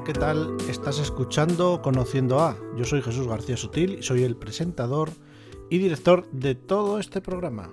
[0.00, 0.56] ¿qué tal?
[0.70, 2.56] Estás escuchando Conociendo a.
[2.76, 5.10] Yo soy Jesús García Sutil y soy el presentador
[5.68, 7.70] y director de todo este programa.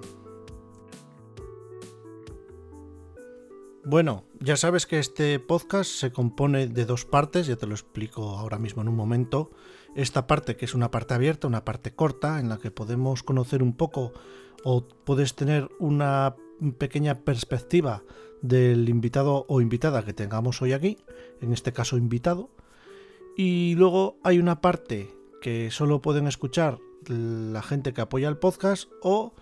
[3.85, 8.37] Bueno, ya sabes que este podcast se compone de dos partes, ya te lo explico
[8.37, 9.51] ahora mismo en un momento.
[9.95, 13.63] Esta parte que es una parte abierta, una parte corta, en la que podemos conocer
[13.63, 14.11] un poco
[14.65, 16.35] o puedes tener una
[16.77, 18.03] pequeña perspectiva
[18.41, 20.97] del invitado o invitada que tengamos hoy aquí,
[21.41, 22.49] en este caso invitado.
[23.35, 28.89] Y luego hay una parte que solo pueden escuchar la gente que apoya el podcast
[29.01, 29.33] o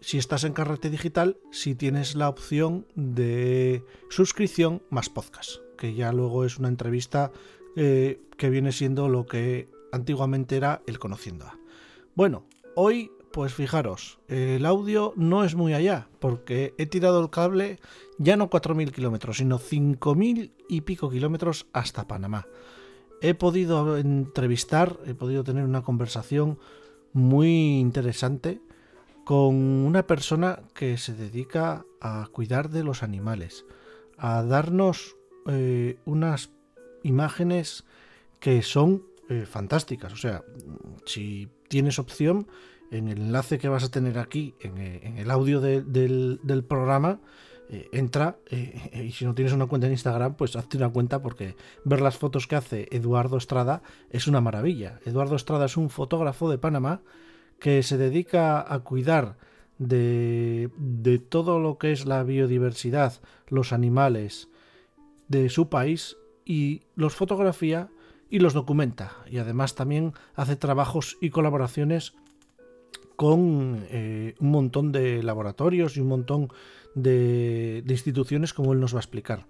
[0.00, 6.12] si estás en Carrete Digital, si tienes la opción de suscripción más podcast, que ya
[6.12, 7.32] luego es una entrevista
[7.76, 11.58] eh, que viene siendo lo que antiguamente era el Conociendo a.
[12.14, 17.78] Bueno, hoy pues fijaros, el audio no es muy allá, porque he tirado el cable
[18.16, 22.46] ya no 4.000 kilómetros, sino 5.000 y pico kilómetros hasta Panamá.
[23.20, 26.58] He podido entrevistar, he podido tener una conversación
[27.12, 28.62] muy interesante
[29.26, 33.66] con una persona que se dedica a cuidar de los animales,
[34.16, 35.14] a darnos
[35.46, 36.52] eh, unas
[37.02, 37.84] imágenes
[38.40, 40.14] que son eh, fantásticas.
[40.14, 40.42] O sea,
[41.04, 42.46] si tienes opción,
[42.90, 47.20] en el enlace que vas a tener aquí, en, eh, el audio del, programa,
[47.68, 51.20] eh, entra eh, y si no tienes una cuenta en Instagram, pues hazte una cuenta
[51.20, 55.00] porque ver las fotos que hace Eduardo Estrada es una maravilla.
[55.04, 57.00] Eduardo Estrada es un fotógrafo de Panamá
[57.58, 59.36] que se dedica a cuidar
[59.78, 64.48] de, de todo lo que es la biodiversidad, los animales
[65.28, 67.90] de su país y los fotografía
[68.30, 69.16] y los documenta.
[69.30, 72.14] Y además también hace trabajos y colaboraciones
[73.16, 76.52] con eh, un montón de laboratorios y un montón
[76.94, 79.46] de, instituciones como él nos va a explicar.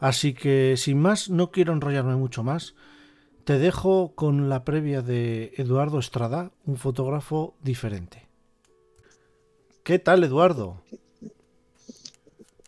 [0.00, 2.74] Así que sin más, no quiero enrollarme mucho más.
[3.44, 8.28] Te dejo con la previa de Eduardo Estrada, un fotógrafo diferente.
[9.82, 10.80] ¿Qué tal, Eduardo?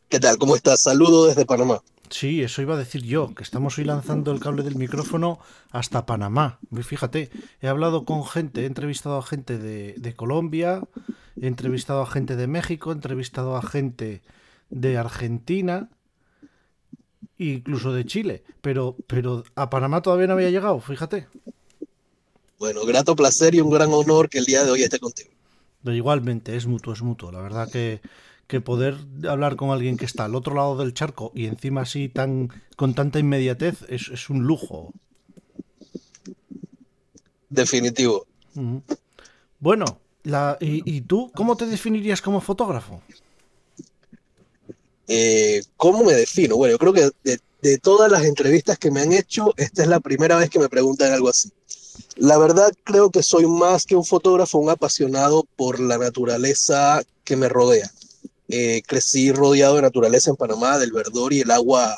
[0.09, 0.39] ¿Qué tal?
[0.39, 0.81] ¿Cómo estás?
[0.81, 1.81] Saludo desde Panamá.
[2.11, 5.39] Sí, eso iba a decir yo, que estamos hoy lanzando el cable del micrófono
[5.71, 6.59] hasta Panamá.
[6.83, 10.83] Fíjate, he hablado con gente, he entrevistado a gente de, Colombia,
[11.41, 14.23] he entrevistado a gente de México, he entrevistado a gente
[14.71, 15.89] de Argentina,
[17.39, 21.27] incluso de Chile, pero, pero a Panamá todavía no había llegado, fíjate.
[22.59, 25.31] Bueno, grato placer y un gran honor que el día de hoy esté contigo.
[25.85, 27.33] igualmente, es mutuo, es mutuo.
[27.33, 28.01] La verdad que
[28.47, 28.97] que poder
[29.29, 32.95] hablar con alguien que está al otro lado del charco y encima así tan con
[32.95, 34.93] tanta inmediatez es, un lujo.
[37.49, 38.27] Definitivo.
[39.59, 43.01] Bueno, la, y, tú cómo te definirías como fotógrafo?
[45.07, 46.57] Eh, ¿Cómo me defino?
[46.57, 49.89] Bueno, yo creo que de, de todas las entrevistas que me han hecho, esta es
[49.89, 51.51] la primera vez que me preguntan algo así.
[52.17, 57.37] La verdad creo que soy más que un fotógrafo, un apasionado por la naturaleza que
[57.37, 57.91] me rodea.
[58.49, 61.97] Eh, crecí rodeado de naturaleza en Panamá, del verdor y el agua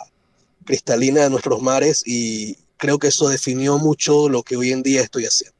[0.64, 5.02] cristalina de nuestros mares y creo que eso definió mucho lo que hoy en día
[5.02, 5.56] estoy haciendo.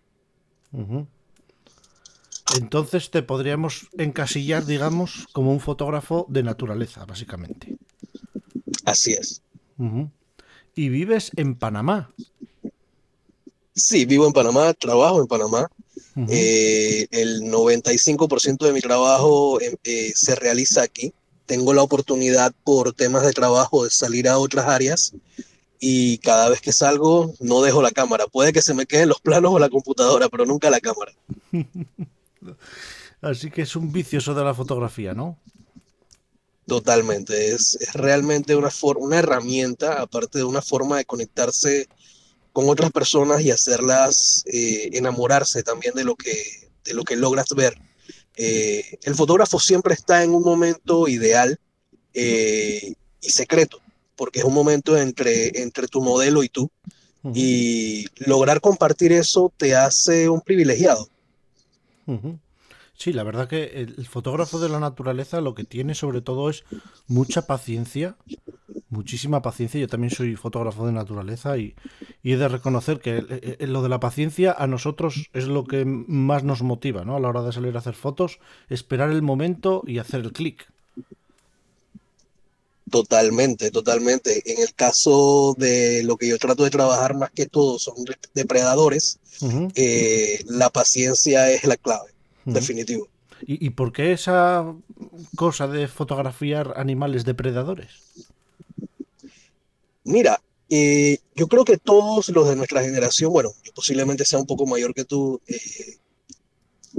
[2.54, 7.76] Entonces te podríamos encasillar, digamos, como un fotógrafo de naturaleza, básicamente.
[8.84, 9.42] Así es.
[10.74, 12.12] Y vives en Panamá.
[13.74, 15.68] Sí, vivo en Panamá, trabajo en Panamá.
[16.28, 21.12] Eh, el 95% de mi trabajo eh, eh, se realiza aquí.
[21.46, 25.12] Tengo la oportunidad por temas de trabajo de salir a otras áreas
[25.78, 28.26] y cada vez que salgo no dejo la cámara.
[28.26, 31.12] Puede que se me queden los planos o la computadora, pero nunca la cámara.
[33.20, 35.38] Así que es un vicioso de la fotografía, ¿no?
[36.66, 41.86] Totalmente, es, es realmente una, una herramienta, aparte de una forma de conectarse
[42.56, 46.32] con otras personas y hacerlas eh, enamorarse también de lo que,
[46.84, 47.76] de lo que logras ver.
[48.34, 51.60] Eh, el fotógrafo siempre está en un momento ideal
[52.14, 53.82] eh, y secreto,
[54.14, 56.70] porque es un momento entre, entre tu modelo y tú.
[57.34, 61.10] Y lograr compartir eso te hace un privilegiado.
[62.94, 66.64] Sí, la verdad que el fotógrafo de la naturaleza lo que tiene sobre todo es
[67.06, 68.16] mucha paciencia,
[68.88, 69.80] muchísima paciencia.
[69.80, 71.74] Yo también soy fotógrafo de naturaleza y,
[72.22, 75.84] he de reconocer que eh, eh, lo de la paciencia a nosotros es lo que
[75.84, 77.16] más nos motiva, ¿no?
[77.16, 78.38] A la hora de salir a hacer fotos,
[78.68, 80.66] esperar el momento y hacer el clic.
[82.90, 84.42] Totalmente, totalmente.
[84.50, 87.96] En el caso de lo que yo trato de trabajar más que todo son
[88.32, 89.18] depredadores,
[89.74, 92.10] eh, la paciencia es la clave
[92.44, 93.08] definitivo.
[93.42, 94.64] ¿Y, por qué esa
[95.34, 97.90] cosa de fotografiar animales depredadores?
[100.06, 104.46] Mira, Eh, yo creo que todos los de nuestra generación, bueno, yo posiblemente sea un
[104.46, 105.96] poco mayor que tú, eh,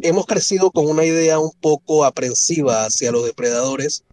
[0.02, 4.04] hemos crecido con una idea un poco aprensiva hacia los depredadores.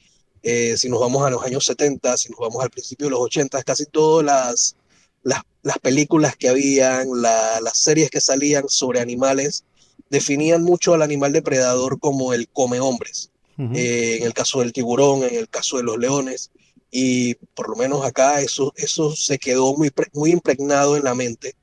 [0.43, 3.21] Eh, si nos vamos a los años 70, si nos vamos al principio de los
[3.21, 4.77] 80, casi todas las,
[5.23, 9.65] las, las películas que habían, la, las series que salían sobre animales,
[10.11, 13.31] definían mucho al animal depredador como el come hombres.
[13.57, 13.77] Uh -huh.
[13.77, 16.51] eh, en el caso del tiburón, en el caso de los leones
[16.97, 21.57] y por lo menos acá eso, eso se quedó muy, muy impregnado en la mente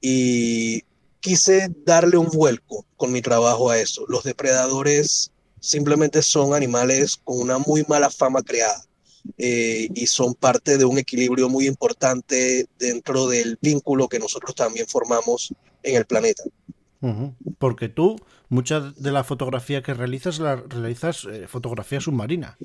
[0.00, 0.84] y
[1.18, 4.04] quise darle un vuelco con mi trabajo a eso.
[4.06, 8.84] Los depredadores simplemente son animales con una muy mala fama creada
[9.38, 14.86] eh, y son parte de un equilibrio muy importante dentro del vínculo que nosotros también
[14.86, 15.52] formamos
[15.82, 16.44] en el planeta.
[17.58, 22.56] Porque tú, mucha de la fotografía que realizas, la realizas eh, fotografía submarina.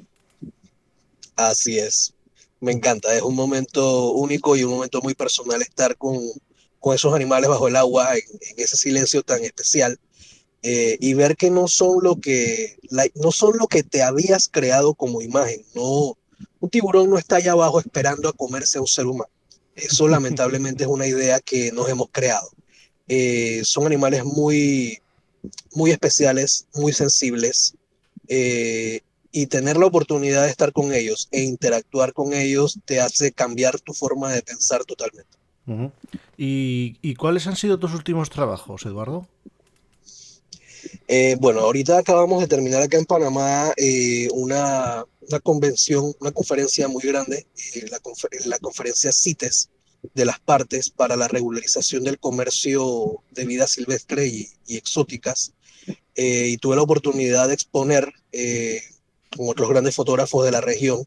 [1.50, 2.14] Así es.
[2.60, 3.16] Me encanta.
[3.16, 6.20] Es un momento único y un momento muy personal estar con,
[6.80, 10.00] con esos animales bajo el agua, en, en ese silencio tan especial.
[10.64, 14.48] Eh, y ver que no son lo que la, no son lo que te habías
[14.48, 15.64] creado como imagen.
[15.74, 16.18] No,
[16.60, 19.32] un tiburón no está allá abajo esperando a comerse a un ser humano.
[19.76, 22.50] Eso lamentablemente es una idea que nos hemos creado.
[23.08, 25.02] Eh, son animales muy,
[25.74, 27.74] muy especiales, muy sensibles.
[28.28, 29.02] Eh,
[29.32, 33.80] y tener la oportunidad de estar con ellos e interactuar con ellos te hace cambiar
[33.80, 35.38] tu forma de pensar totalmente.
[35.68, 35.92] Uh -huh.
[36.38, 39.28] ¿Y, ¿Y, cuáles han sido tus últimos trabajos, Eduardo?
[41.08, 46.88] Eh, bueno, ahorita acabamos de terminar acá en Panamá eh, una, una, convención, una conferencia
[46.88, 47.46] muy grande,
[47.76, 49.70] eh, la, confer la, conferencia CITES
[50.16, 55.54] de las partes para la regularización del comercio de vida silvestre y, y exóticas.
[56.16, 58.12] y tuve la oportunidad de exponer
[59.36, 61.04] con otros grandes fotógrafos de la región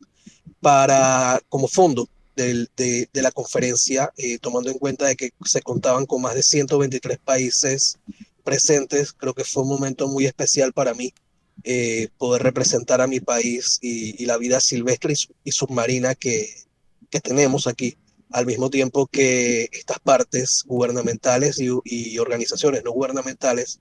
[0.60, 6.22] para como fondo de, la conferencia, eh, tomando en cuenta de que se contaban con
[6.22, 7.98] más de 123 países
[8.42, 11.14] presentes, creo que fue un momento muy especial para mí
[11.62, 16.48] eh, poder representar a mi país y, la vida silvestre y, submarina que,
[17.22, 17.96] tenemos aquí,
[18.32, 23.78] al mismo tiempo que estas partes gubernamentales y organizaciones no gubernamentales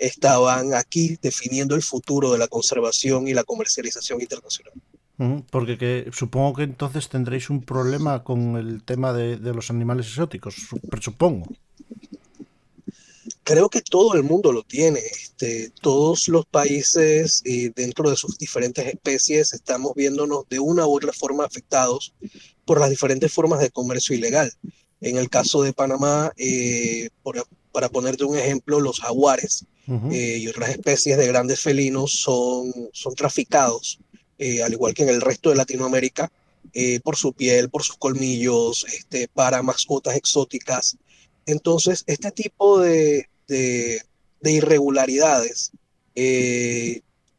[0.00, 4.72] estaban aquí definiendo el futuro de la conservación y la comercialización internacional.
[5.50, 10.06] Porque que, supongo que entonces tendréis un problema con el tema de, de los animales
[10.06, 10.54] exóticos,
[11.00, 11.46] supongo.
[13.42, 15.00] Creo que todo el mundo lo tiene.
[15.00, 20.96] Este, todos los países eh, dentro de sus diferentes especies estamos viéndonos de una u
[20.96, 22.14] otra forma afectados
[22.64, 24.50] por las diferentes formas de comercio ilegal.
[25.02, 30.12] En el caso de Panamá, eh, por, para ponerte un ejemplo, los jaguares uh -huh.
[30.12, 33.98] eh, y otras especies de grandes felinos son, son traficados,
[34.38, 36.30] eh, al igual que en el resto de Latinoamérica,
[36.72, 40.96] eh, por su piel, por sus colmillos, este, para mascotas exóticas.
[41.46, 44.02] Entonces, este tipo de, de,
[44.40, 45.72] de irregularidades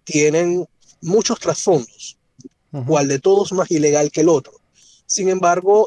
[0.03, 0.65] tienen
[1.01, 2.17] muchos trasfondos,
[2.71, 2.85] uh -huh.
[2.88, 4.53] cual de todos más ilegal que el otro.
[5.05, 5.85] Sin embargo,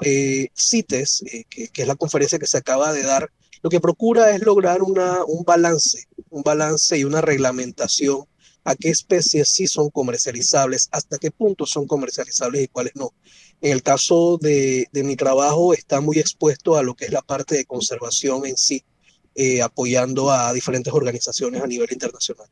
[0.54, 3.30] CITES, que, que, es la conferencia que se acaba de dar,
[3.64, 8.26] lo que procura es lograr un balance, un balance y una reglamentación
[8.62, 13.14] a qué especies sí son comercializables, hasta qué punto son comercializables y cuáles no.
[13.62, 17.54] En el caso de, mi trabajo está muy expuesto a lo que es la parte
[17.54, 18.84] de conservación en sí,
[19.34, 22.48] eh, apoyando a diferentes organizaciones a nivel internacional.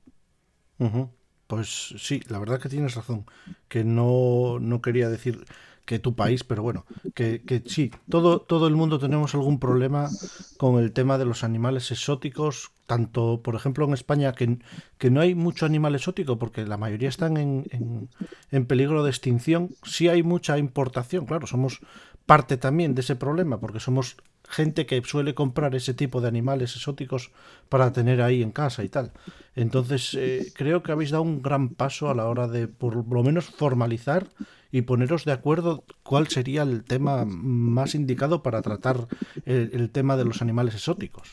[0.79, 1.09] Uh.
[1.47, 3.27] Pues sí, la verdad que tienes razón,
[3.69, 5.45] que no, no quería decir
[5.85, 6.85] que tu país, pero bueno,
[7.15, 10.09] que, que, sí, todo, todo el mundo tenemos algún problema
[10.57, 14.59] con el tema de los animales exóticos, tanto, por ejemplo, en España, que,
[14.99, 18.09] que no hay mucho animal exótico, porque la mayoría están en, en,
[18.51, 21.81] en peligro de extinción, sí hay mucha importación, claro, somos
[22.27, 24.17] parte también de ese problema, porque somos
[24.49, 27.33] gente que suele comprar ese tipo de animales exóticos
[27.69, 29.13] para tener ahí en casa y tal.
[29.57, 33.23] Entonces, eh, creo que habéis dado un gran paso a la hora de, por lo
[33.23, 34.29] menos, formalizar
[34.73, 39.07] y poneros de acuerdo cuál sería el tema más indicado para tratar
[39.45, 41.29] el, el tema de los animales exóticos.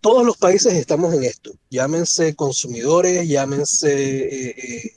[0.00, 4.92] Todos los países estamos en esto, llámense consumidores, llámense eh, eh,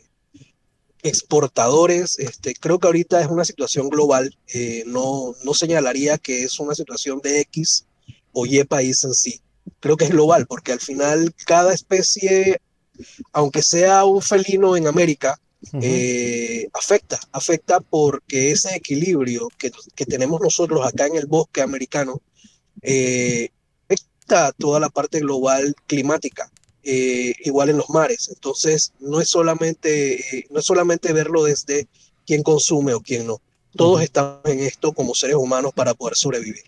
[1.02, 2.20] exportadores.
[2.20, 4.38] Este, creo que ahorita es una situación global.
[4.54, 7.86] Eh, no, no señalaría que es una situación de X
[8.34, 9.40] o Y país en sí.
[9.80, 12.60] Creo que es global, porque al final cada especie,
[13.32, 15.40] aunque sea un felino en América,
[15.74, 15.82] uh -huh.
[15.84, 22.22] eh, afecta, afecta porque ese equilibrio que, que, tenemos nosotros acá en el bosque americano
[22.82, 23.50] eh,
[23.86, 26.52] afecta toda la parte global climática
[26.84, 28.30] eh, igual en los mares.
[28.30, 31.88] Entonces, no es solamente, no es solamente verlo desde
[32.26, 33.42] quién consume o quién no.
[33.76, 36.64] Todos estamos en esto como seres humanos para poder sobrevivir.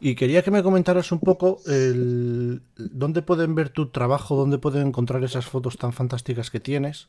[0.00, 4.88] Y quería que me comentaras un poco el, dónde pueden ver tu trabajo, dónde pueden
[4.88, 7.08] encontrar esas fotos tan fantásticas que tienes,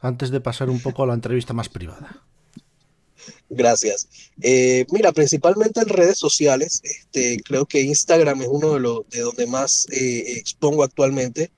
[0.00, 2.22] antes de pasar un poco a la entrevista más privada.
[3.48, 4.08] Gracias.
[4.40, 9.20] Eh, mira, principalmente en redes sociales, este, creo que Instagram es uno de los de
[9.20, 11.50] donde más eh, expongo actualmente.